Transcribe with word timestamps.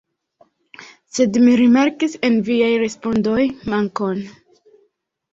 Sed 1.17 1.35
mi 1.41 1.51
rimarkis 1.59 2.15
en 2.29 2.39
viaj 2.47 2.69
respondoj 2.85 3.37
mankon. 3.75 4.23